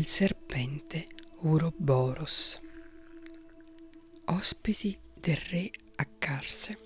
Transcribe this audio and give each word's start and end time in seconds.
Il 0.00 0.06
serpente 0.06 1.04
Uroboros. 1.40 2.58
Ospiti 4.28 4.98
del 5.14 5.36
re 5.36 5.70
a 5.96 6.06
Carse. 6.18 6.78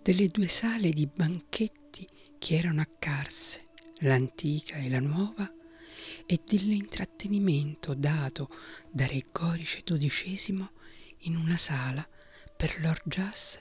Delle 0.00 0.28
due 0.28 0.48
sale 0.48 0.88
di 0.88 1.06
banchetti 1.06 2.06
che 2.38 2.56
erano 2.56 2.80
a 2.80 2.88
Carse, 2.98 3.64
l'antica 3.98 4.76
e 4.76 4.88
la 4.88 5.00
nuova, 5.00 5.52
e 6.24 6.40
dell'intrattenimento 6.42 7.92
dato 7.92 8.48
da 8.90 9.06
Re 9.06 9.22
Gorice 9.32 9.82
XII 9.84 10.66
in 11.24 11.36
una 11.36 11.58
sala 11.58 12.08
per 12.56 12.80
Lord 12.80 13.02
Jas 13.04 13.58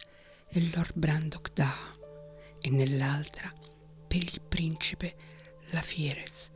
e 0.48 0.70
Lord 0.74 0.98
Brandok 0.98 1.52
Daha 1.52 1.92
e 2.62 2.70
nell'altra 2.70 3.52
per 4.08 4.24
il 4.24 4.40
principe 4.40 5.18
Lafierez 5.72 6.53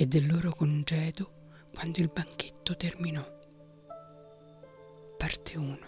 e 0.00 0.06
del 0.06 0.28
loro 0.28 0.54
congedo 0.54 1.48
quando 1.74 1.98
il 1.98 2.08
banchetto 2.08 2.76
terminò. 2.76 3.26
Parte 5.16 5.58
1 5.58 5.78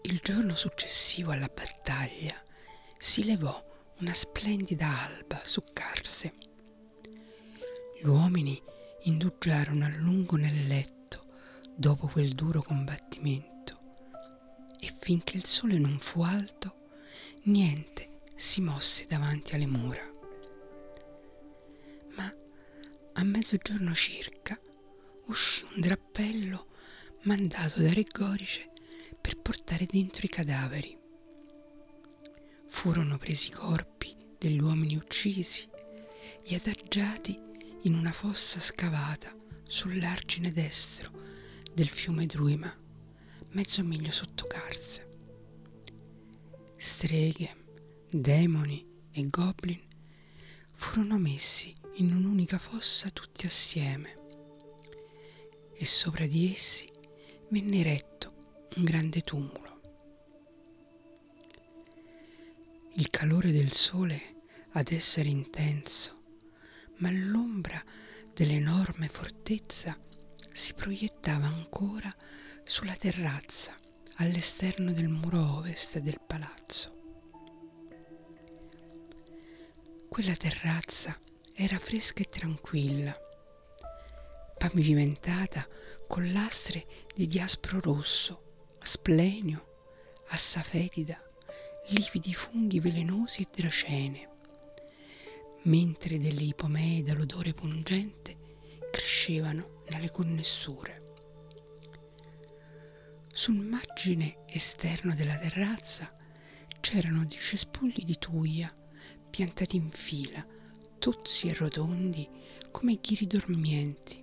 Il 0.00 0.20
giorno 0.22 0.54
successivo 0.54 1.32
alla 1.32 1.50
battaglia 1.54 2.34
si 2.96 3.24
levò 3.24 3.62
una 3.98 4.14
splendida 4.14 4.88
alba 5.02 5.42
su 5.44 5.62
Carse. 5.70 6.32
Gli 8.00 8.06
uomini 8.06 8.58
indugiarono 9.02 9.84
a 9.84 9.94
lungo 9.96 10.36
nel 10.36 10.66
letto 10.66 11.26
dopo 11.76 12.06
quel 12.06 12.30
duro 12.30 12.62
combattimento 12.62 13.80
e 14.80 14.90
finché 14.98 15.36
il 15.36 15.44
sole 15.44 15.76
non 15.76 15.98
fu 15.98 16.22
alto, 16.22 16.88
niente 17.42 18.11
si 18.34 18.60
mosse 18.60 19.04
davanti 19.06 19.54
alle 19.54 19.66
mura. 19.66 20.10
Ma 22.16 22.34
a 23.14 23.22
mezzogiorno 23.24 23.94
circa 23.94 24.58
uscì 25.26 25.64
un 25.74 25.80
drappello 25.80 26.66
mandato 27.22 27.80
da 27.80 27.92
Re 27.92 28.04
Gorice 28.04 28.70
per 29.20 29.38
portare 29.38 29.86
dentro 29.86 30.22
i 30.24 30.28
cadaveri. 30.28 30.98
Furono 32.68 33.16
presi 33.18 33.48
i 33.48 33.52
corpi 33.52 34.14
degli 34.38 34.60
uomini 34.60 34.96
uccisi 34.96 35.68
e 36.44 36.54
adagiati 36.54 37.38
in 37.82 37.94
una 37.94 38.12
fossa 38.12 38.58
scavata 38.60 39.34
sull'argine 39.66 40.50
destro 40.50 41.10
del 41.72 41.88
fiume 41.88 42.26
Druima, 42.26 42.74
mezzo 43.50 43.82
miglio 43.84 44.10
sotto 44.10 44.46
Carse. 44.46 45.08
Streghe, 46.76 47.56
demoni 48.14 48.86
e 49.10 49.26
goblin 49.30 49.80
furono 50.74 51.16
messi 51.16 51.74
in 51.94 52.14
un'unica 52.14 52.58
fossa 52.58 53.08
tutti 53.08 53.46
assieme 53.46 54.14
e 55.72 55.86
sopra 55.86 56.26
di 56.26 56.52
essi 56.52 56.90
venne 57.48 57.78
eretto 57.78 58.68
un 58.76 58.84
grande 58.84 59.22
tumulo. 59.22 59.80
Il 62.96 63.08
calore 63.08 63.50
del 63.50 63.72
sole 63.72 64.20
adesso 64.72 65.20
era 65.20 65.30
intenso, 65.30 66.20
ma 66.98 67.10
l'ombra 67.10 67.82
dell'enorme 68.34 69.08
fortezza 69.08 69.96
si 70.52 70.74
proiettava 70.74 71.46
ancora 71.46 72.14
sulla 72.62 72.94
terrazza 72.94 73.74
all'esterno 74.16 74.92
del 74.92 75.08
muro 75.08 75.56
ovest 75.56 75.98
del 76.00 76.20
palazzo. 76.20 77.00
Quella 80.12 80.34
terrazza 80.34 81.18
era 81.54 81.78
fresca 81.78 82.20
e 82.20 82.28
tranquilla, 82.28 83.18
pavimentata 84.58 85.66
con 86.06 86.30
lastre 86.32 86.86
di 87.14 87.26
diaspro 87.26 87.80
rosso, 87.80 88.66
splenio, 88.82 89.64
assafetida, 90.28 91.18
lividi 91.86 92.34
funghi 92.34 92.78
velenosi 92.78 93.40
e 93.40 93.46
dracene, 93.50 94.28
mentre 95.62 96.18
delle 96.18 96.42
ipomee 96.42 97.02
dall'odore 97.02 97.54
pungente 97.54 98.36
crescevano 98.90 99.84
nelle 99.88 100.10
connessure. 100.10 101.14
Sul 103.32 103.56
margine 103.56 104.36
esterno 104.46 105.14
della 105.14 105.38
terrazza 105.38 106.06
c'erano 106.80 107.24
dei 107.24 107.38
cespugli 107.38 108.04
di 108.04 108.18
tuia 108.18 108.76
piantati 109.32 109.76
in 109.76 109.88
fila, 109.88 110.46
tozzi 110.98 111.48
e 111.48 111.54
rotondi 111.54 112.28
come 112.70 112.98
ghiri 113.00 113.26
dormienti, 113.26 114.22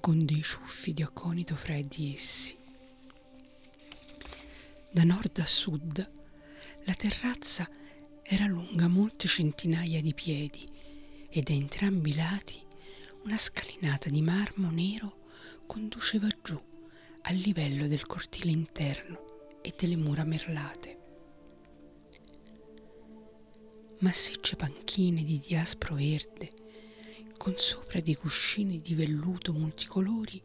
con 0.00 0.24
dei 0.24 0.42
ciuffi 0.42 0.92
di 0.92 1.02
aconito 1.02 1.54
fra 1.54 1.78
di 1.80 2.12
essi. 2.12 2.56
Da 4.90 5.04
nord 5.04 5.38
a 5.38 5.46
sud 5.46 6.10
la 6.86 6.94
terrazza 6.94 7.68
era 8.24 8.46
lunga 8.46 8.88
molte 8.88 9.28
centinaia 9.28 10.00
di 10.00 10.12
piedi 10.12 10.66
e 11.28 11.40
da 11.42 11.52
entrambi 11.52 12.10
i 12.10 12.14
lati 12.16 12.60
una 13.22 13.36
scalinata 13.36 14.10
di 14.10 14.22
marmo 14.22 14.70
nero 14.70 15.22
conduceva 15.66 16.26
giù 16.42 16.60
al 17.22 17.36
livello 17.36 17.86
del 17.86 18.04
cortile 18.06 18.50
interno 18.50 19.58
e 19.62 19.72
delle 19.78 19.96
mura 19.96 20.24
merlate. 20.24 21.03
Massicce 24.00 24.56
panchine 24.56 25.24
di 25.24 25.38
diaspro 25.38 25.94
verde, 25.94 26.50
con 27.36 27.54
sopra 27.56 28.00
dei 28.00 28.14
cuscini 28.14 28.78
di 28.78 28.94
velluto 28.94 29.52
multicolori, 29.52 30.40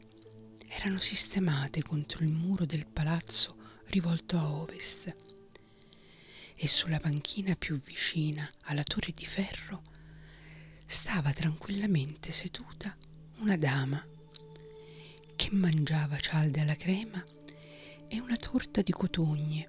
erano 0.67 0.99
sistemate 0.99 1.81
contro 1.81 2.23
il 2.23 2.31
muro 2.31 2.65
del 2.65 2.85
palazzo 2.85 3.55
rivolto 3.85 4.37
a 4.37 4.51
ovest. 4.51 5.15
E 6.55 6.67
sulla 6.67 6.99
panchina 6.99 7.55
più 7.55 7.79
vicina 7.79 8.49
alla 8.63 8.83
torre 8.83 9.11
di 9.11 9.25
ferro 9.25 9.81
stava 10.85 11.31
tranquillamente 11.31 12.31
seduta 12.31 12.95
una 13.37 13.55
dama 13.55 14.05
che 15.35 15.49
mangiava 15.51 16.17
cialde 16.17 16.59
alla 16.59 16.75
crema 16.75 17.23
e 18.07 18.19
una 18.19 18.35
torta 18.35 18.81
di 18.81 18.91
cotogne 18.91 19.67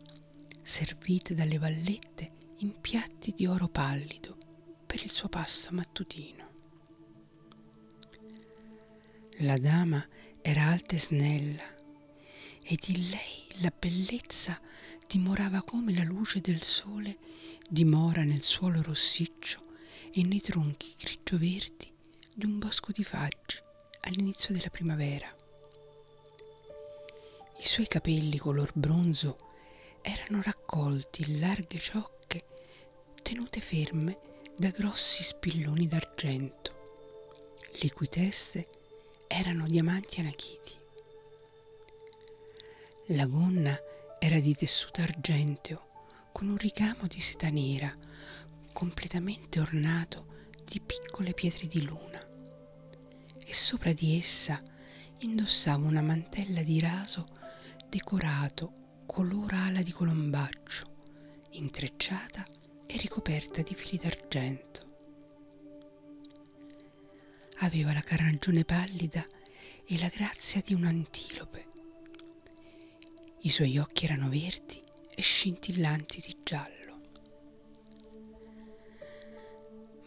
servite 0.62 1.34
dalle 1.34 1.58
vallette 1.58 2.32
in 2.62 2.78
piatti 2.78 3.32
di 3.32 3.46
oro 3.46 3.68
pallido 3.68 4.36
per 4.84 5.02
il 5.02 5.10
suo 5.10 5.28
pasto 5.28 5.70
mattutino. 5.72 6.48
La 9.38 9.56
dama 9.56 10.06
era 10.42 10.66
alta 10.66 10.94
e 10.94 10.98
snella 10.98 11.62
ed 12.62 12.80
in 12.88 13.08
lei 13.08 13.46
la 13.62 13.72
bellezza 13.76 14.60
dimorava 15.06 15.62
come 15.62 15.94
la 15.94 16.04
luce 16.04 16.42
del 16.42 16.60
sole 16.60 17.16
dimora 17.66 18.24
nel 18.24 18.42
suolo 18.42 18.82
rossiccio 18.82 19.64
e 20.12 20.22
nei 20.22 20.40
tronchi 20.42 20.94
grigio-verdi 20.98 21.90
di 22.34 22.44
un 22.44 22.58
bosco 22.58 22.92
di 22.92 23.04
faggi 23.04 23.56
all'inizio 24.02 24.52
della 24.52 24.68
primavera. 24.68 25.34
I 27.58 27.66
suoi 27.66 27.86
capelli 27.86 28.36
color 28.36 28.70
bronzo 28.74 29.48
erano 30.02 30.42
raccolti 30.42 31.22
in 31.22 31.40
larghe 31.40 31.78
ciocche 31.78 32.19
tenute 33.30 33.60
ferme 33.60 34.18
da 34.56 34.70
grossi 34.70 35.22
spilloni 35.22 35.86
d'argento, 35.86 37.60
le 37.80 37.92
cui 37.92 38.08
teste 38.08 38.66
erano 39.28 39.68
diamanti 39.68 40.18
anachiti. 40.18 40.76
La 43.10 43.26
gonna 43.26 43.78
era 44.18 44.40
di 44.40 44.52
tessuto 44.56 45.02
argenteo 45.02 45.90
con 46.32 46.48
un 46.48 46.56
ricamo 46.56 47.06
di 47.06 47.20
seta 47.20 47.50
nera 47.50 47.96
completamente 48.72 49.60
ornato 49.60 50.26
di 50.64 50.80
piccole 50.80 51.32
pietre 51.32 51.68
di 51.68 51.84
luna 51.84 52.18
e 53.38 53.54
sopra 53.54 53.92
di 53.92 54.16
essa 54.16 54.60
indossava 55.18 55.86
una 55.86 56.02
mantella 56.02 56.64
di 56.64 56.80
raso 56.80 57.28
decorato 57.88 58.72
color 59.06 59.54
ala 59.54 59.82
di 59.82 59.92
colombaccio 59.92 60.84
intrecciata 61.50 62.44
e 62.92 62.96
ricoperta 62.96 63.62
di 63.62 63.72
fili 63.74 63.98
d'argento. 64.02 64.88
Aveva 67.58 67.92
la 67.92 68.00
carnagione 68.00 68.64
pallida 68.64 69.24
e 69.84 69.98
la 69.98 70.08
grazia 70.08 70.60
di 70.64 70.74
un'antilope. 70.74 71.68
I 73.42 73.50
suoi 73.50 73.78
occhi 73.78 74.06
erano 74.06 74.28
verdi 74.28 74.82
e 75.14 75.22
scintillanti 75.22 76.20
di 76.20 76.36
giallo. 76.42 76.78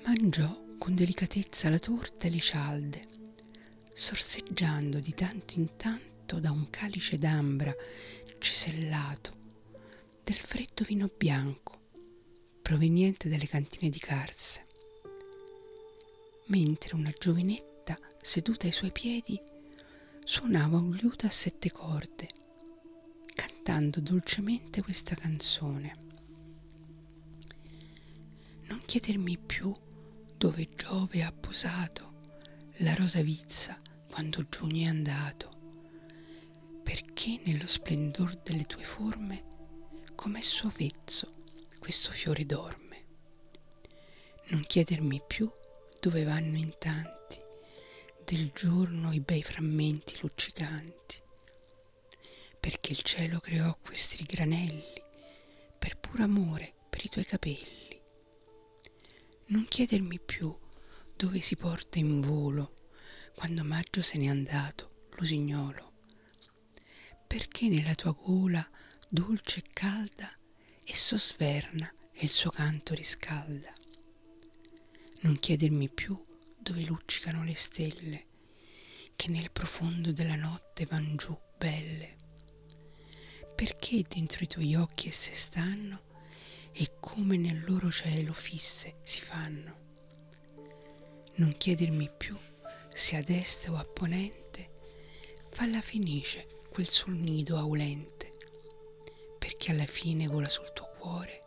Mangiò 0.05 0.61
con 0.77 0.93
delicatezza 0.93 1.69
la 1.69 1.79
torta 1.79 2.27
e 2.27 2.31
le 2.31 2.39
cialde, 2.39 3.07
sorseggiando 3.93 4.99
di 4.99 5.13
tanto 5.13 5.53
in 5.55 5.77
tanto 5.77 6.39
da 6.39 6.51
un 6.51 6.69
calice 6.69 7.17
d'ambra 7.17 7.73
cesellato 8.39 9.39
del 10.23 10.35
freddo 10.35 10.83
vino 10.85 11.09
bianco 11.17 11.62
proveniente 12.63 13.27
dalle 13.27 13.45
cantine 13.45 13.89
di 13.89 13.99
Carse, 13.99 14.65
mentre 16.45 16.95
una 16.95 17.11
giovinetta 17.11 17.97
seduta 18.21 18.65
ai 18.65 18.71
suoi 18.71 18.91
piedi 18.93 19.39
suonava 20.23 20.77
un 20.77 20.91
liuto 20.91 21.25
a 21.25 21.29
sette 21.29 21.69
corde, 21.69 22.29
cantando 23.35 23.99
dolcemente 23.99 24.81
questa 24.81 25.13
canzone. 25.13 25.97
Non 28.67 28.79
chiedermi 28.85 29.37
più 29.37 29.75
dove 30.37 30.69
Giove 30.73 31.21
ha 31.21 31.33
posato 31.33 32.13
la 32.77 32.93
rosa 32.93 33.21
vizza 33.21 33.77
quando 34.09 34.41
giugno 34.49 34.85
è 34.85 34.89
andato, 34.89 35.51
perché 36.81 37.41
nello 37.43 37.67
splendor 37.67 38.37
delle 38.37 38.63
tue 38.63 38.85
forme, 38.85 39.43
come 40.15 40.41
suo 40.41 40.71
vezzo, 40.73 41.41
questo 41.83 42.11
fiore 42.11 42.45
dorme. 42.45 43.05
Non 44.45 44.63
chiedermi 44.65 45.21
più 45.27 45.51
dove 45.99 46.23
vanno 46.23 46.55
in 46.55 46.73
tanti 46.79 47.37
del 48.23 48.51
giorno 48.53 49.11
i 49.11 49.19
bei 49.19 49.43
frammenti 49.43 50.17
luccicanti, 50.21 51.21
perché 52.57 52.93
il 52.93 53.01
cielo 53.01 53.39
creò 53.39 53.77
questi 53.83 54.23
granelli 54.23 54.93
per 55.77 55.97
puro 55.97 56.23
amore 56.23 56.73
per 56.89 57.03
i 57.03 57.09
tuoi 57.09 57.25
capelli. 57.25 58.01
Non 59.47 59.65
chiedermi 59.65 60.21
più 60.21 60.57
dove 61.17 61.41
si 61.41 61.57
porta 61.57 61.99
in 61.99 62.21
volo 62.21 62.75
quando 63.35 63.65
maggio 63.65 64.01
se 64.01 64.17
n'è 64.17 64.27
andato 64.27 65.07
l'usignolo, 65.17 65.91
perché 67.27 67.67
nella 67.67 67.93
tua 67.93 68.13
gola 68.13 68.65
dolce 69.09 69.59
e 69.59 69.63
calda 69.73 70.33
esso 70.85 71.17
sverna 71.17 71.91
e 72.11 72.23
il 72.23 72.29
suo 72.29 72.49
canto 72.49 72.93
riscalda. 72.93 73.73
Non 75.21 75.39
chiedermi 75.39 75.89
più 75.89 76.21
dove 76.57 76.83
luccicano 76.83 77.43
le 77.43 77.55
stelle, 77.55 78.25
che 79.15 79.29
nel 79.29 79.51
profondo 79.51 80.11
della 80.11 80.35
notte 80.35 80.85
van 80.85 81.15
giù 81.15 81.37
belle, 81.57 82.15
perché 83.55 84.03
dentro 84.07 84.43
i 84.43 84.47
tuoi 84.47 84.75
occhi 84.75 85.07
esse 85.07 85.33
stanno 85.33 86.11
e 86.71 86.95
come 86.99 87.37
nel 87.37 87.63
loro 87.65 87.91
cielo 87.91 88.33
fisse 88.33 88.97
si 89.03 89.19
fanno. 89.19 89.81
Non 91.35 91.53
chiedermi 91.57 92.09
più 92.17 92.37
se 92.87 93.15
ad 93.15 93.29
est 93.29 93.67
o 93.69 93.75
a 93.75 93.83
ponente 93.83 94.71
fa 95.51 95.65
la 95.67 95.81
fenice 95.81 96.47
quel 96.69 96.87
sul 96.87 97.15
nido 97.15 97.57
aulente, 97.57 98.22
perché 99.63 99.71
alla 99.71 99.85
fine 99.89 100.27
vola 100.27 100.49
sul 100.49 100.73
tuo 100.73 100.89
cuore 100.99 101.43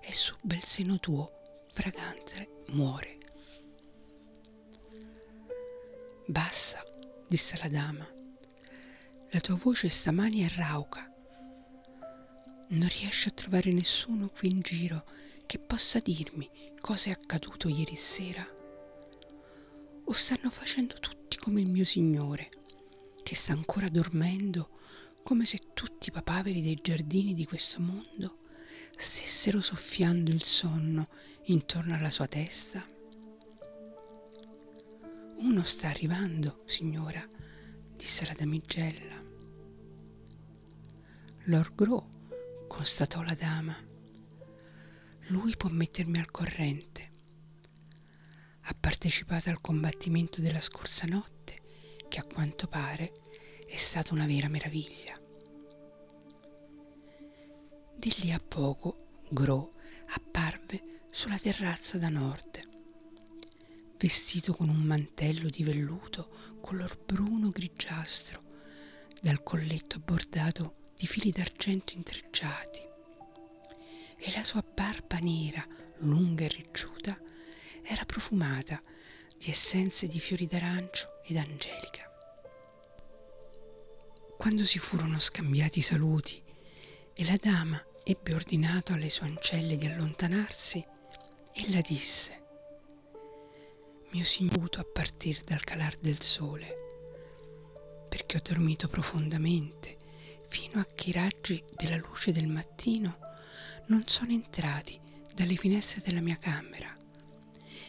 e 0.00 0.12
sul 0.12 0.38
bel 0.40 0.62
seno 0.62 1.00
tuo 1.00 1.40
fragante 1.64 2.62
muore. 2.68 3.18
Bassa, 6.26 6.80
disse 7.26 7.58
la 7.60 7.68
dama, 7.68 8.08
la 9.30 9.40
tua 9.40 9.56
voce 9.56 9.88
stamani 9.88 10.42
è 10.42 10.48
rauca. 10.50 11.12
Non 12.68 12.88
riesci 12.88 13.26
a 13.26 13.32
trovare 13.32 13.72
nessuno 13.72 14.28
qui 14.28 14.48
in 14.48 14.60
giro 14.60 15.04
che 15.44 15.58
possa 15.58 15.98
dirmi 15.98 16.48
cosa 16.78 17.10
è 17.10 17.12
accaduto 17.12 17.68
ieri 17.68 17.96
sera? 17.96 18.46
O 20.04 20.12
stanno 20.12 20.50
facendo 20.50 20.94
tutti 20.94 21.36
come 21.36 21.60
il 21.60 21.68
mio 21.68 21.84
signore, 21.84 22.48
che 23.24 23.34
sta 23.34 23.54
ancora 23.54 23.88
dormendo 23.88 24.78
come 25.22 25.44
se 25.44 25.58
tutti 25.74 26.08
i 26.08 26.12
papaveri 26.12 26.62
dei 26.62 26.78
giardini 26.82 27.34
di 27.34 27.46
questo 27.46 27.80
mondo 27.80 28.38
stessero 28.90 29.60
soffiando 29.60 30.30
il 30.30 30.42
sonno 30.42 31.06
intorno 31.44 31.94
alla 31.94 32.10
sua 32.10 32.26
testa? 32.26 32.84
Uno 35.38 35.62
sta 35.64 35.88
arrivando, 35.88 36.62
signora, 36.66 37.22
disse 37.96 38.26
la 38.26 38.34
damigella. 38.36 39.22
Lord 41.44 41.74
Gros, 41.74 42.04
constatò 42.68 43.22
la 43.22 43.34
dama. 43.34 43.74
Lui 45.28 45.56
può 45.56 45.70
mettermi 45.70 46.18
al 46.18 46.30
corrente. 46.30 47.10
Ha 48.62 48.76
partecipato 48.78 49.48
al 49.48 49.60
combattimento 49.60 50.40
della 50.40 50.60
scorsa 50.60 51.06
notte, 51.06 51.62
che 52.08 52.18
a 52.18 52.24
quanto 52.24 52.66
pare 52.66 53.19
è 53.70 53.76
stata 53.76 54.12
una 54.14 54.26
vera 54.26 54.48
meraviglia. 54.48 55.16
Di 57.96 58.12
lì 58.16 58.32
a 58.32 58.40
poco 58.40 59.22
Gros 59.28 59.68
apparve 60.08 61.02
sulla 61.08 61.38
terrazza 61.38 61.96
da 61.96 62.08
nord, 62.08 62.68
vestito 63.96 64.54
con 64.54 64.68
un 64.68 64.82
mantello 64.82 65.48
di 65.48 65.62
velluto 65.62 66.58
color 66.60 66.98
bruno 66.98 67.50
grigiastro, 67.50 68.42
dal 69.22 69.40
colletto 69.44 70.00
bordato 70.00 70.90
di 70.96 71.06
fili 71.06 71.30
d'argento 71.30 71.94
intrecciati, 71.94 72.80
e 74.16 74.32
la 74.34 74.42
sua 74.42 74.62
barba 74.62 75.18
nera, 75.18 75.64
lunga 75.98 76.44
e 76.44 76.48
ricciuta, 76.48 77.16
era 77.82 78.04
profumata 78.04 78.82
di 79.38 79.48
essenze 79.48 80.08
di 80.08 80.18
fiori 80.18 80.46
d'arancio 80.46 81.22
ed 81.22 81.36
angelica. 81.36 82.09
Quando 84.40 84.64
si 84.64 84.78
furono 84.78 85.18
scambiati 85.18 85.80
i 85.80 85.82
saluti 85.82 86.42
e 87.12 87.24
la 87.26 87.36
dama 87.38 87.78
ebbe 88.02 88.32
ordinato 88.32 88.94
alle 88.94 89.10
sue 89.10 89.26
ancelle 89.26 89.76
di 89.76 89.84
allontanarsi, 89.84 90.82
ella 91.52 91.82
disse 91.82 92.42
mio 94.12 94.24
signuto 94.24 94.80
a 94.80 94.86
partir 94.90 95.42
dal 95.42 95.62
calar 95.62 95.94
del 95.96 96.22
sole, 96.22 96.74
perché 98.08 98.38
ho 98.38 98.40
dormito 98.42 98.88
profondamente 98.88 99.98
fino 100.48 100.80
a 100.80 100.86
che 100.86 101.10
i 101.10 101.12
raggi 101.12 101.62
della 101.76 101.98
luce 101.98 102.32
del 102.32 102.46
mattino 102.46 103.18
non 103.88 104.04
sono 104.06 104.32
entrati 104.32 104.98
dalle 105.34 105.56
finestre 105.56 106.00
della 106.00 106.22
mia 106.22 106.38
camera 106.38 106.96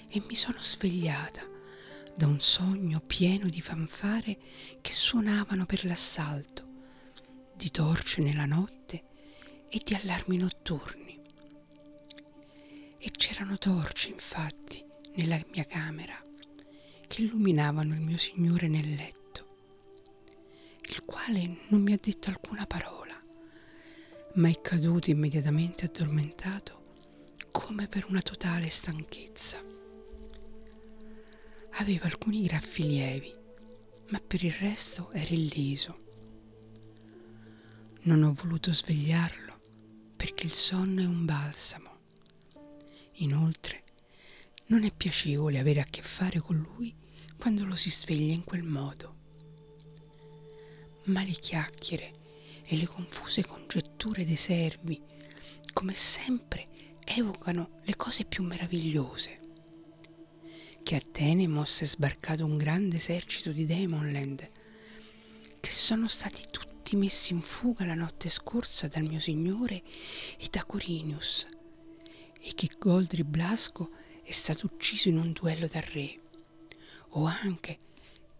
e 0.09 0.21
mi 0.27 0.35
sono 0.35 0.61
svegliata 0.61 1.50
da 2.15 2.27
un 2.27 2.39
sogno 2.39 2.99
pieno 2.99 3.47
di 3.47 3.61
fanfare 3.61 4.37
che 4.81 4.93
suonavano 4.93 5.65
per 5.65 5.85
l'assalto, 5.85 6.67
di 7.55 7.71
torce 7.71 8.21
nella 8.21 8.45
notte 8.45 9.03
e 9.69 9.79
di 9.83 9.93
allarmi 9.93 10.37
notturni. 10.37 11.19
E 12.99 13.11
c'erano 13.11 13.57
torce, 13.57 14.09
infatti, 14.09 14.83
nella 15.15 15.39
mia 15.51 15.65
camera 15.65 16.19
che 17.07 17.23
illuminavano 17.23 17.93
il 17.93 18.01
mio 18.01 18.17
Signore 18.17 18.67
nel 18.67 18.93
letto, 18.93 19.19
il 20.89 21.03
quale 21.03 21.57
non 21.69 21.81
mi 21.81 21.93
ha 21.93 21.97
detto 21.99 22.29
alcuna 22.29 22.65
parola, 22.65 23.19
ma 24.35 24.49
è 24.49 24.61
caduto 24.61 25.09
immediatamente 25.09 25.85
addormentato 25.85 26.79
come 27.51 27.87
per 27.87 28.05
una 28.07 28.21
totale 28.21 28.67
stanchezza. 28.69 29.70
Aveva 31.75 32.05
alcuni 32.05 32.43
graffi 32.43 32.83
lievi, 32.83 33.33
ma 34.09 34.19
per 34.19 34.43
il 34.43 34.51
resto 34.51 35.11
era 35.11 35.33
illeso. 35.33 35.97
Non 38.03 38.23
ho 38.23 38.33
voluto 38.33 38.73
svegliarlo 38.73 39.59
perché 40.15 40.45
il 40.45 40.51
sonno 40.51 41.01
è 41.01 41.05
un 41.05 41.25
balsamo. 41.25 41.89
Inoltre, 43.15 43.83
non 44.67 44.83
è 44.83 44.91
piacevole 44.91 45.59
avere 45.59 45.81
a 45.81 45.87
che 45.89 46.01
fare 46.01 46.39
con 46.39 46.57
lui 46.57 46.93
quando 47.37 47.65
lo 47.65 47.75
si 47.75 47.89
sveglia 47.89 48.33
in 48.33 48.43
quel 48.43 48.63
modo. 48.63 49.15
Ma 51.05 51.23
le 51.23 51.31
chiacchiere 51.31 52.11
e 52.65 52.77
le 52.77 52.85
confuse 52.85 53.45
congetture 53.45 54.23
dei 54.23 54.37
servi, 54.37 55.01
come 55.73 55.93
sempre, 55.93 56.69
evocano 57.03 57.79
le 57.83 57.95
cose 57.95 58.25
più 58.25 58.43
meravigliose. 58.43 59.39
Che 60.83 60.95
Atene 60.95 61.47
mosse 61.47 61.85
sbarcato 61.85 62.43
un 62.43 62.57
grande 62.57 62.97
esercito 62.97 63.51
di 63.51 63.65
Demonland, 63.65 64.49
che 65.59 65.69
sono 65.69 66.07
stati 66.07 66.45
tutti 66.51 66.95
messi 66.97 67.31
in 67.33 67.41
fuga 67.41 67.85
la 67.85 67.93
notte 67.93 68.27
scorsa 68.27 68.87
dal 68.87 69.03
mio 69.03 69.19
signore 69.19 69.83
e 70.37 70.47
da 70.49 70.65
Corinius, 70.65 71.47
e 72.41 72.51
che 72.55 72.69
Goldri 72.77 73.23
Blasco 73.23 73.89
è 74.23 74.31
stato 74.31 74.65
ucciso 74.65 75.07
in 75.07 75.17
un 75.17 75.31
duello 75.31 75.67
dal 75.67 75.81
re, 75.83 76.19
o 77.09 77.25
anche 77.25 77.77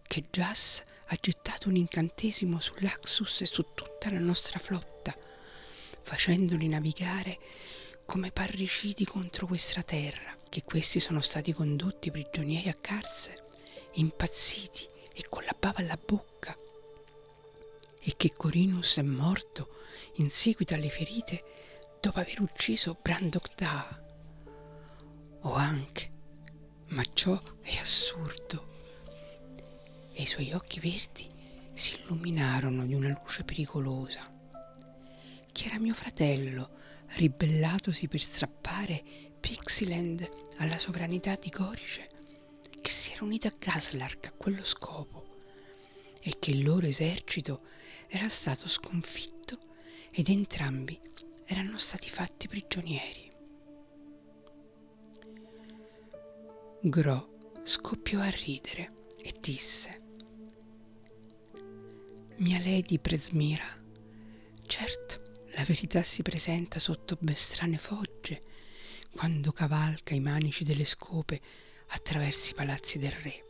che 0.02 0.24
Jas 0.30 0.82
ha 1.06 1.16
gettato 1.18 1.68
un 1.68 1.76
incantesimo 1.76 2.60
sull'Axus 2.60 3.42
e 3.42 3.46
su 3.46 3.64
tutta 3.74 4.10
la 4.10 4.18
nostra 4.18 4.58
flotta, 4.58 5.16
facendoli 6.02 6.68
navigare 6.68 7.38
come 8.04 8.30
parricidi 8.30 9.06
contro 9.06 9.46
questa 9.46 9.82
terra, 9.82 10.36
che 10.52 10.64
questi 10.64 11.00
sono 11.00 11.22
stati 11.22 11.54
condotti 11.54 12.10
prigionieri 12.10 12.68
a 12.68 12.76
Carse, 12.78 13.46
impazziti 13.92 14.86
e 15.14 15.24
con 15.26 15.42
la 15.44 15.56
bava 15.58 15.78
alla 15.78 15.96
bocca, 15.96 16.54
e 17.98 18.12
che 18.18 18.34
Corinus 18.36 18.98
è 18.98 19.02
morto 19.02 19.66
in 20.16 20.28
seguito 20.28 20.74
alle 20.74 20.90
ferite 20.90 21.42
dopo 22.02 22.18
aver 22.18 22.42
ucciso 22.42 22.98
Brandok 23.00 23.54
Da. 23.54 24.04
o 25.44 25.54
anche, 25.54 26.10
ma 26.88 27.02
ciò 27.14 27.40
è 27.62 27.78
assurdo. 27.78 28.68
E 30.12 30.20
i 30.20 30.26
suoi 30.26 30.52
occhi 30.52 30.80
verdi 30.80 31.26
si 31.72 31.98
illuminarono 31.98 32.84
di 32.84 32.92
una 32.92 33.08
luce 33.08 33.42
pericolosa. 33.44 34.30
Chi 35.50 35.64
era 35.64 35.78
mio 35.78 35.94
fratello, 35.94 36.72
ribellatosi 37.16 38.06
per 38.06 38.20
strappare 38.20 39.30
Pixiland 39.52 40.26
alla 40.60 40.78
sovranità 40.78 41.34
di 41.34 41.50
Gorice, 41.50 42.08
che 42.80 42.88
si 42.88 43.12
era 43.12 43.26
unito 43.26 43.48
a 43.48 43.54
Gaslark 43.54 44.28
a 44.28 44.32
quello 44.32 44.64
scopo, 44.64 45.26
e 46.22 46.36
che 46.38 46.52
il 46.52 46.62
loro 46.62 46.86
esercito 46.86 47.60
era 48.08 48.30
stato 48.30 48.66
sconfitto 48.66 49.58
ed 50.10 50.30
entrambi 50.30 50.98
erano 51.44 51.76
stati 51.76 52.08
fatti 52.08 52.48
prigionieri. 52.48 53.30
Gro 56.80 57.50
scoppiò 57.62 58.20
a 58.20 58.30
ridere 58.30 59.04
e 59.18 59.34
disse 59.38 60.00
Mia 62.36 62.58
Lady 62.58 62.98
Presmira, 62.98 63.66
certo 64.64 65.44
la 65.54 65.64
verità 65.64 66.02
si 66.02 66.22
presenta 66.22 66.78
sotto 66.78 67.18
ben 67.20 67.36
strane 67.36 67.76
fogge 67.76 68.51
quando 69.14 69.52
cavalca 69.52 70.14
i 70.14 70.20
manici 70.20 70.64
delle 70.64 70.84
scope 70.84 71.40
attraverso 71.88 72.50
i 72.50 72.54
palazzi 72.54 72.98
del 72.98 73.12
re. 73.12 73.44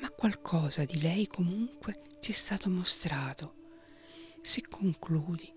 Ma 0.00 0.10
qualcosa 0.10 0.84
di 0.84 1.00
lei 1.00 1.26
comunque 1.26 1.98
ti 2.20 2.32
è 2.32 2.34
stato 2.34 2.68
mostrato, 2.68 3.54
se 4.42 4.62
concludi 4.68 5.52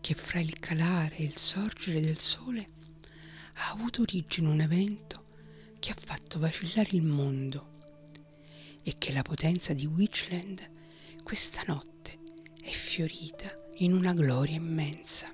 che 0.00 0.14
fra 0.14 0.40
il 0.40 0.58
calare 0.58 1.16
e 1.16 1.22
il 1.22 1.36
sorgere 1.36 2.00
del 2.00 2.18
sole 2.18 2.68
ha 3.54 3.70
avuto 3.70 4.02
origine 4.02 4.48
un 4.48 4.60
evento 4.60 5.24
che 5.78 5.92
ha 5.92 5.96
fatto 5.96 6.38
vacillare 6.38 6.90
il 6.92 7.02
mondo 7.02 7.72
e 8.82 8.96
che 8.98 9.12
la 9.12 9.22
potenza 9.22 9.72
di 9.72 9.86
Witchland 9.86 10.70
questa 11.22 11.62
notte 11.66 12.18
è 12.60 12.70
fiorita 12.70 13.50
in 13.78 13.92
una 13.92 14.12
gloria 14.12 14.56
immensa. 14.56 15.32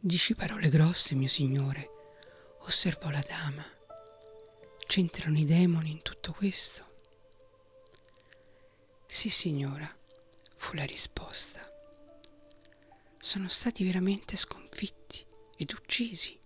Dici 0.00 0.36
parole 0.36 0.68
grosse, 0.68 1.16
mio 1.16 1.26
signore, 1.26 1.90
osservò 2.60 3.10
la 3.10 3.24
dama. 3.26 3.64
C'entrano 4.86 5.36
i 5.36 5.44
demoni 5.44 5.90
in 5.90 6.02
tutto 6.02 6.32
questo? 6.32 6.86
Sì, 9.08 9.28
signora, 9.28 9.92
fu 10.54 10.76
la 10.76 10.84
risposta. 10.84 11.66
Sono 13.18 13.48
stati 13.48 13.82
veramente 13.82 14.36
sconfitti 14.36 15.26
ed 15.56 15.72
uccisi. 15.72 16.38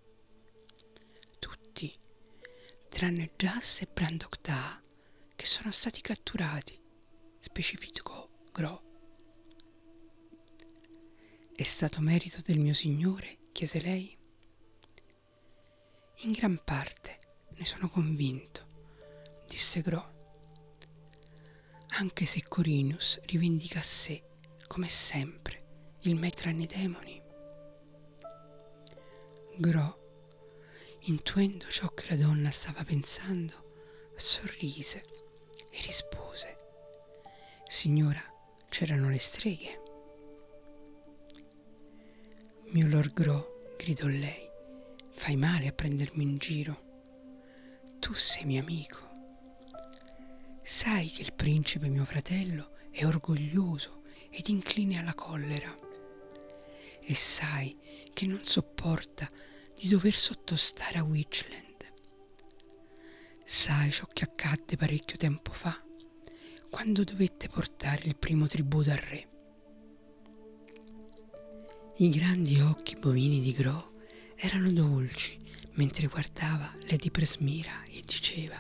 Tutti, 1.38 1.94
tranne 2.88 3.32
Jas 3.36 3.82
e 3.82 3.88
Brandocta, 3.92 4.80
che 5.36 5.44
sono 5.44 5.70
stati 5.70 6.00
catturati, 6.00 6.80
specificò 7.36 8.26
Gro. 8.50 8.82
È 11.54 11.62
stato 11.64 12.00
merito 12.00 12.40
del 12.40 12.58
mio 12.58 12.72
signore 12.72 13.40
chiese 13.52 13.80
lei. 13.80 14.16
In 16.24 16.32
gran 16.32 16.60
parte 16.64 17.18
ne 17.50 17.64
sono 17.64 17.88
convinto, 17.88 18.66
disse 19.46 19.80
Gro, 19.82 20.10
anche 21.98 22.26
se 22.26 22.42
Corinius 22.48 23.20
rivendica 23.26 23.78
a 23.78 23.82
sé, 23.82 24.22
come 24.66 24.88
sempre, 24.88 25.96
il 26.00 26.16
metro 26.16 26.50
nei 26.50 26.66
demoni. 26.66 27.20
Gro, 29.56 30.96
intuendo 31.00 31.66
ciò 31.68 31.88
che 31.92 32.06
la 32.08 32.16
donna 32.16 32.50
stava 32.50 32.82
pensando, 32.84 34.10
sorrise 34.16 35.02
e 35.70 35.80
rispose, 35.82 36.56
Signora, 37.66 38.22
c'erano 38.68 39.08
le 39.08 39.18
streghe. 39.18 39.81
Mio 42.72 42.88
Lord 42.88 43.12
Gro, 43.12 43.74
gridò 43.76 44.06
lei, 44.06 44.48
fai 45.12 45.36
male 45.36 45.66
a 45.66 45.72
prendermi 45.72 46.22
in 46.22 46.38
giro. 46.38 46.80
Tu 47.98 48.14
sei 48.14 48.46
mio 48.46 48.62
amico. 48.62 49.10
Sai 50.62 51.06
che 51.10 51.20
il 51.20 51.34
principe 51.34 51.90
mio 51.90 52.06
fratello 52.06 52.70
è 52.90 53.04
orgoglioso 53.04 54.04
ed 54.30 54.48
incline 54.48 54.98
alla 54.98 55.12
collera. 55.12 55.70
E 57.02 57.12
sai 57.12 57.76
che 58.14 58.24
non 58.24 58.42
sopporta 58.42 59.30
di 59.76 59.88
dover 59.88 60.14
sottostare 60.14 60.98
a 60.98 61.04
Witchland. 61.04 61.92
Sai 63.44 63.90
ciò 63.90 64.06
che 64.10 64.24
accadde 64.24 64.78
parecchio 64.78 65.18
tempo 65.18 65.52
fa, 65.52 65.78
quando 66.70 67.04
dovette 67.04 67.48
portare 67.48 68.04
il 68.04 68.16
primo 68.16 68.46
tributo 68.46 68.90
al 68.90 68.96
re. 68.96 69.31
I 71.96 72.08
grandi 72.08 72.58
occhi 72.58 72.96
bovini 72.96 73.42
di 73.42 73.52
Gro 73.52 73.90
erano 74.36 74.72
dolci 74.72 75.36
mentre 75.72 76.06
guardava 76.06 76.72
Lady 76.88 77.10
Presmira 77.10 77.84
e 77.84 78.02
diceva 78.04 78.56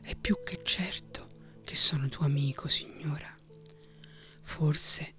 È 0.00 0.14
più 0.14 0.36
che 0.44 0.60
certo 0.62 1.28
che 1.64 1.74
sono 1.74 2.08
tuo 2.08 2.24
amico, 2.24 2.68
signora. 2.68 3.36
Forse, 4.42 5.14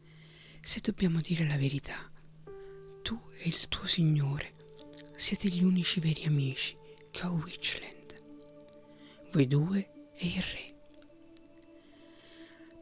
se 0.62 0.80
dobbiamo 0.82 1.20
dire 1.20 1.46
la 1.46 1.58
verità, 1.58 2.10
tu 3.02 3.20
e 3.40 3.48
il 3.50 3.68
tuo 3.68 3.86
signore 3.86 4.54
siete 5.18 5.50
gli 5.50 5.64
unici 5.64 6.00
veri 6.00 6.24
amici 6.24 6.78
che 7.12 7.26
ho 7.26 7.28
a 7.28 7.32
Witchland. 7.32 8.24
Voi 9.34 9.48
due 9.48 10.12
e 10.16 10.28
il 10.28 10.42
re. 10.42 10.76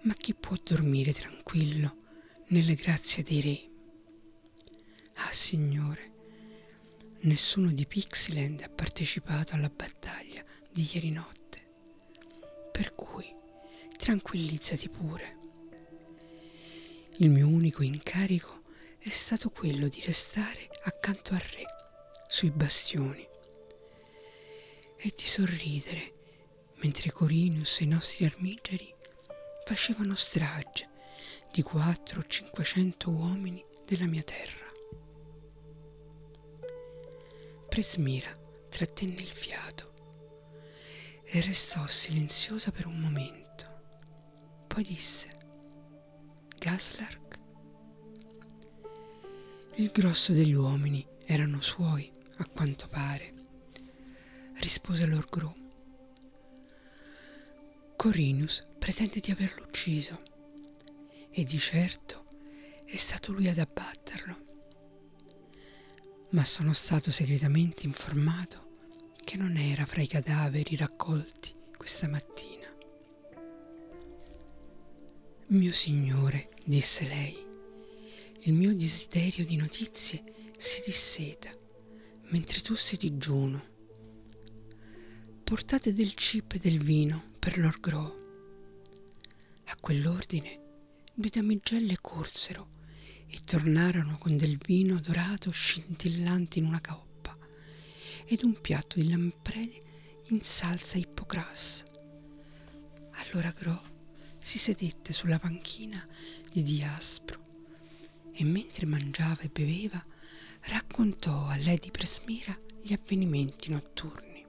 Ma 0.04 0.14
chi 0.14 0.36
può 0.36 0.56
dormire 0.64 1.12
tranquillo 1.14 1.98
nelle 2.50 2.76
grazie 2.76 3.24
dei 3.24 3.42
re? 3.42 3.73
Ah, 5.16 5.32
Signore, 5.32 6.12
nessuno 7.22 7.72
di 7.72 7.86
Pixiland 7.86 8.62
ha 8.62 8.70
partecipato 8.70 9.54
alla 9.54 9.70
battaglia 9.70 10.44
di 10.72 10.88
ieri 10.94 11.12
notte, 11.12 11.64
per 12.72 12.94
cui 12.96 13.26
tranquillizzati 13.98 14.90
pure. 14.90 15.38
Il 17.18 17.30
mio 17.30 17.48
unico 17.48 17.84
incarico 17.84 18.64
è 18.98 19.10
stato 19.10 19.50
quello 19.50 19.88
di 19.88 20.02
restare 20.06 20.70
accanto 20.84 21.34
al 21.34 21.40
re, 21.40 21.66
sui 22.28 22.50
bastioni, 22.50 23.26
e 24.98 25.14
di 25.16 25.26
sorridere 25.26 26.14
mentre 26.78 27.12
Corinius 27.12 27.82
e 27.82 27.84
i 27.84 27.88
nostri 27.88 28.26
armigeri 28.26 28.94
facevano 29.66 30.16
strage 30.16 30.90
di 31.52 31.62
quattro 31.62 32.20
o 32.20 32.26
cinquecento 32.26 33.10
uomini 33.10 33.64
della 33.86 34.06
mia 34.06 34.24
terra. 34.24 34.63
Presmira 37.74 38.32
trattenne 38.70 39.20
il 39.20 39.28
fiato 39.28 39.94
e 41.24 41.42
restò 41.42 41.88
silenziosa 41.88 42.70
per 42.70 42.86
un 42.86 43.00
momento. 43.00 44.66
Poi 44.68 44.84
disse, 44.84 45.30
Gaslark? 46.56 47.40
Il 49.78 49.90
grosso 49.90 50.34
degli 50.34 50.54
uomini 50.54 51.04
erano 51.26 51.62
suoi, 51.62 52.14
a 52.38 52.46
quanto 52.46 52.88
pare, 52.88 53.34
rispose 54.58 55.08
Lord 55.08 55.30
Gru. 55.30 55.54
Corinus 57.96 58.68
pretende 58.78 59.20
di 59.20 59.32
averlo 59.32 59.64
ucciso 59.64 60.22
e 61.32 61.44
di 61.44 61.58
certo 61.58 62.26
è 62.86 62.98
stato 62.98 63.32
lui 63.32 63.48
ad 63.48 63.58
abbatterlo 63.58 64.53
ma 66.34 66.44
sono 66.44 66.74
stato 66.74 67.12
segretamente 67.12 67.86
informato 67.86 68.72
che 69.24 69.38
non 69.38 69.56
era 69.56 69.86
fra 69.86 70.02
i 70.02 70.08
cadaveri 70.08 70.76
raccolti 70.76 71.54
questa 71.78 72.08
mattina. 72.08 72.68
Mio 75.48 75.72
signore, 75.72 76.50
disse 76.66 77.06
lei, 77.06 77.38
il 78.46 78.54
mio 78.54 78.74
desiderio 78.74 79.46
di 79.46 79.56
notizie 79.56 80.24
si 80.58 80.82
disseta 80.84 81.52
mentre 82.32 82.62
tu 82.62 82.74
sei 82.74 82.98
digiuno. 82.98 83.72
Portate 85.44 85.94
del 85.94 86.16
cibo 86.16 86.56
e 86.56 86.58
del 86.58 86.80
vino 86.80 87.32
per 87.38 87.60
Lord 87.60 87.80
Grow. 87.80 88.22
A 89.66 89.76
quell'ordine 89.80 90.62
due 91.14 91.30
damigelle 91.30 91.98
corsero 92.02 92.72
e 93.34 93.40
tornarono 93.44 94.20
con 94.20 94.38
del 94.38 94.58
vino 94.64 95.00
dorato 95.00 95.50
scintillante 95.50 96.60
in 96.60 96.66
una 96.66 96.80
coppa 96.80 97.36
ed 98.26 98.44
un 98.44 98.62
piatto 98.62 99.00
di 99.00 99.10
lamprede 99.10 99.82
in 100.28 100.42
salsa 100.44 101.00
ippocras. 101.00 101.84
Allora 103.14 103.50
Gro 103.50 103.82
si 104.38 104.60
sedette 104.60 105.14
sulla 105.14 105.40
panchina 105.40 106.08
di 106.52 106.62
Diaspro 106.62 107.42
e 108.34 108.44
mentre 108.44 108.86
mangiava 108.86 109.42
e 109.42 109.50
beveva 109.52 110.04
raccontò 110.66 111.48
a 111.48 111.58
Lady 111.58 111.90
Presmira 111.90 112.56
gli 112.84 112.94
avvenimenti 112.94 113.72
notturni. 113.72 114.46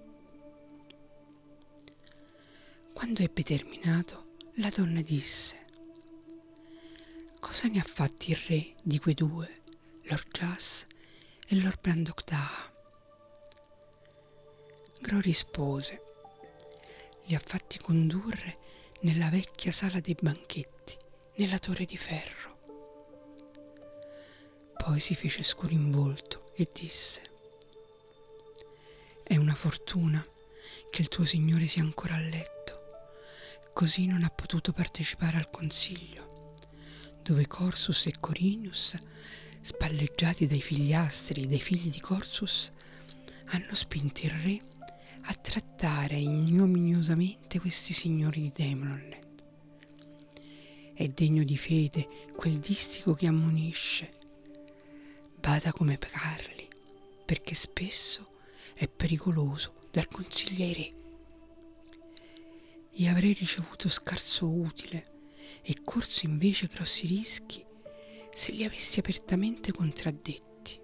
Quando 2.92 3.22
ebbe 3.22 3.42
terminato, 3.42 4.36
la 4.56 4.68
donna 4.68 5.00
disse 5.00 5.63
Cosa 7.54 7.68
ne 7.68 7.78
ha 7.78 7.84
fatti 7.84 8.32
il 8.32 8.36
re 8.48 8.74
di 8.82 8.98
quei 8.98 9.14
due, 9.14 9.62
Lord 10.06 10.26
Jas 10.32 10.86
e 11.46 11.54
Lord 11.60 11.78
Brandoctaa? 11.80 12.50
Gro 15.00 15.20
rispose 15.20 16.02
Li 17.26 17.34
ha 17.36 17.38
fatti 17.38 17.78
condurre 17.78 18.58
nella 19.02 19.28
vecchia 19.28 19.70
sala 19.70 20.00
dei 20.00 20.16
banchetti, 20.20 20.96
nella 21.36 21.60
torre 21.60 21.84
di 21.84 21.96
ferro. 21.96 22.58
Poi 24.76 24.98
si 24.98 25.14
fece 25.14 25.44
scuro 25.44 25.74
in 25.74 25.92
volto 25.92 26.46
e 26.56 26.68
disse 26.72 27.22
È 29.22 29.36
una 29.36 29.54
fortuna 29.54 30.26
che 30.90 31.02
il 31.02 31.06
tuo 31.06 31.24
Signore 31.24 31.68
sia 31.68 31.82
ancora 31.82 32.16
a 32.16 32.18
letto, 32.18 32.80
così 33.72 34.08
non 34.08 34.24
ha 34.24 34.28
potuto 34.28 34.72
partecipare 34.72 35.36
al 35.36 35.50
consiglio, 35.50 36.33
dove 37.24 37.46
Corsus 37.46 38.06
e 38.06 38.12
Corinius, 38.20 38.98
spalleggiati 39.58 40.46
dai 40.46 40.60
figliastri 40.60 41.46
dei 41.46 41.58
figli 41.58 41.90
di 41.90 41.98
Corsus, 41.98 42.70
hanno 43.46 43.74
spinto 43.74 44.26
il 44.26 44.30
re 44.30 44.60
a 45.22 45.34
trattare 45.34 46.16
ignominiosamente 46.16 47.58
questi 47.58 47.94
signori 47.94 48.42
di 48.42 48.52
Demonland. 48.54 49.16
È 50.92 51.06
degno 51.08 51.44
di 51.44 51.56
fede 51.56 52.06
quel 52.36 52.58
distico 52.58 53.14
che 53.14 53.26
ammonisce. 53.26 54.10
Bada 55.40 55.72
come 55.72 55.96
parli, 55.96 56.68
perché 57.24 57.54
spesso 57.54 58.32
è 58.74 58.86
pericoloso 58.86 59.76
dar 59.90 60.08
consigli 60.08 60.60
ai 60.60 60.74
re. 60.74 60.92
E 62.96 63.08
avrei 63.08 63.32
ricevuto 63.32 63.88
scarso 63.88 64.46
utile 64.46 65.13
e 65.66 65.82
corso 65.82 66.26
invece 66.26 66.66
grossi 66.66 67.06
rischi 67.06 67.64
se 68.30 68.52
li 68.52 68.64
avessi 68.64 68.98
apertamente 68.98 69.72
contraddetti. 69.72 70.80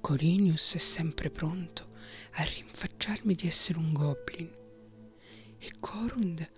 Corinius 0.00 0.74
è 0.74 0.78
sempre 0.78 1.30
pronto 1.30 1.90
a 2.34 2.42
rinfacciarmi 2.42 3.34
di 3.34 3.46
essere 3.46 3.78
un 3.78 3.90
goblin 3.92 4.50
e 5.58 5.70
Corund 5.78 6.48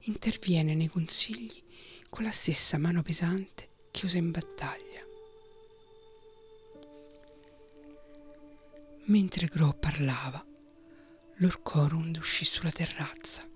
interviene 0.00 0.74
nei 0.74 0.88
consigli 0.88 1.62
con 2.08 2.24
la 2.24 2.30
stessa 2.30 2.76
mano 2.76 3.02
pesante 3.02 3.68
che 3.90 4.06
usa 4.06 4.18
in 4.18 4.30
battaglia. 4.30 5.06
Mentre 9.04 9.46
Gro 9.46 9.72
parlava, 9.72 10.44
Lord 11.36 11.62
Corund 11.62 12.16
uscì 12.16 12.44
sulla 12.44 12.70
terrazza, 12.70 13.49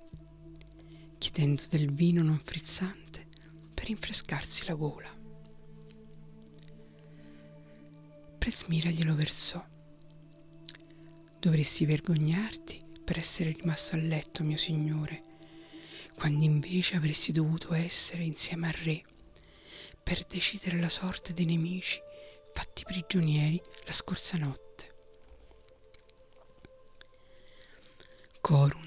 chiedendo 1.25 1.63
del 1.71 1.91
vino 1.91 2.23
non 2.23 2.39
frizzante 2.39 3.27
per 3.73 3.87
rinfrescarsi 3.87 4.67
la 4.67 4.75
gola. 4.75 5.11
Presmira 8.37 8.91
glielo 8.91 9.15
versò 9.15 9.65
Dovresti 11.39 11.87
vergognarti 11.87 12.79
per 13.03 13.17
essere 13.17 13.53
rimasto 13.53 13.95
a 13.95 14.01
letto, 14.01 14.45
mio 14.45 14.59
signore, 14.59 15.23
quando 16.15 16.45
invece 16.45 16.97
avresti 16.97 17.33
dovuto 17.33 17.73
essere 17.73 18.23
insieme 18.23 18.67
al 18.67 18.75
re 18.75 19.03
per 20.03 20.27
decidere 20.27 20.79
la 20.79 20.91
sorte 20.91 21.33
dei 21.33 21.47
nemici 21.47 22.01
fatti 22.53 22.85
prigionieri 22.85 23.59
la 23.87 23.93
scorsa 23.93 24.37
notte. 24.37 24.95
Corund 28.43 28.84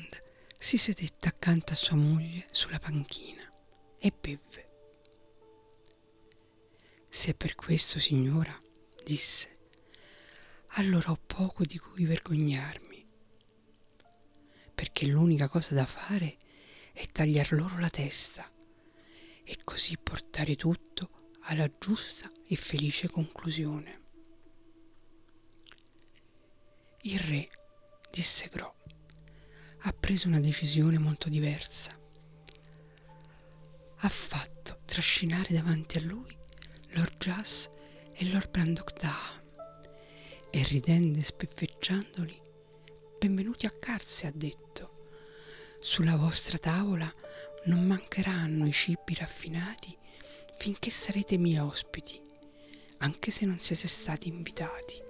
si 0.67 0.77
sedette 0.77 1.29
accanto 1.29 1.71
a 1.71 1.77
sua 1.77 1.95
moglie 1.95 2.45
sulla 2.51 2.77
panchina 2.77 3.49
e 3.97 4.11
bevve. 4.11 4.69
Se 7.07 7.31
è 7.31 7.33
per 7.35 7.55
questo, 7.55 7.99
signora, 7.99 8.53
disse, 9.01 9.55
allora 10.71 11.11
ho 11.11 11.19
poco 11.25 11.63
di 11.63 11.77
cui 11.77 12.03
vergognarmi, 12.03 13.07
perché 14.75 15.05
l'unica 15.05 15.47
cosa 15.47 15.73
da 15.73 15.85
fare 15.85 16.37
è 16.91 17.07
tagliar 17.13 17.53
loro 17.53 17.79
la 17.79 17.89
testa 17.89 18.51
e 19.45 19.57
così 19.63 19.97
portare 19.97 20.57
tutto 20.57 21.31
alla 21.43 21.71
giusta 21.79 22.29
e 22.45 22.57
felice 22.57 23.09
conclusione. 23.09 24.01
Il 27.03 27.19
re, 27.19 27.47
disse 28.11 28.49
Gro, 28.49 28.76
ha 29.87 29.93
preso 29.93 30.27
una 30.27 30.41
decisione 30.41 30.99
molto 30.99 31.29
diversa. 31.29 31.97
Ha 33.99 34.09
fatto 34.09 34.79
trascinare 34.83 35.53
davanti 35.53 35.97
a 35.97 36.01
lui 36.01 36.37
Lord 36.89 37.15
Jas 37.17 37.69
e 38.11 38.29
Lord 38.29 38.49
Brandoctaa 38.49 39.41
e 40.49 40.63
ridendo 40.63 41.19
e 41.19 41.23
speffeggiandoli, 41.23 42.37
benvenuti 43.17 43.65
a 43.65 43.71
Carse, 43.71 44.27
ha 44.27 44.31
detto. 44.33 45.05
Sulla 45.79 46.17
vostra 46.17 46.57
tavola 46.57 47.09
non 47.65 47.85
mancheranno 47.85 48.67
i 48.67 48.73
cibi 48.73 49.13
raffinati 49.13 49.97
finché 50.57 50.89
sarete 50.89 51.37
miei 51.37 51.59
ospiti, 51.59 52.21
anche 52.97 53.31
se 53.31 53.45
non 53.45 53.59
siete 53.61 53.87
stati 53.87 54.27
invitati. 54.27 55.01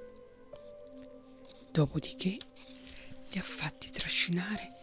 Dopodiché 1.72 2.38
li 3.32 3.40
ha 3.40 3.44
fatti 3.44 3.92
trascinare 3.92 4.77